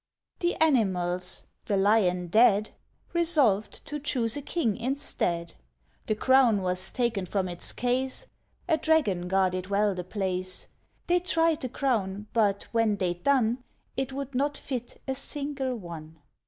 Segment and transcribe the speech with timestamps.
[0.39, 2.71] The Animals (the Lion dead)
[3.13, 5.53] Resolved to choose a King instead;
[6.07, 8.25] The crown was taken from its case
[8.67, 10.69] A dragon guarded well the place.
[11.05, 13.63] They tried the crown, but, when they'd done,
[13.95, 16.17] It would not fit a single one.